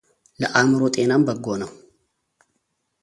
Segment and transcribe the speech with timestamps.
[0.39, 1.71] ለአእምሮ ጤናም በጎ ነው።